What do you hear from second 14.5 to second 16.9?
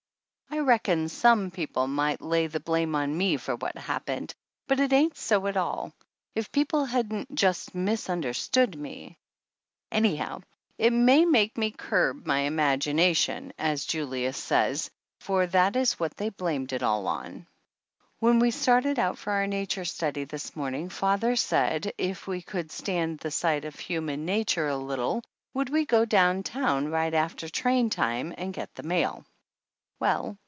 ANN Julius says, for that is what they blamed it